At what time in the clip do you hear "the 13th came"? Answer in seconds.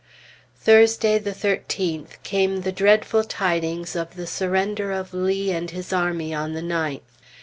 1.19-2.61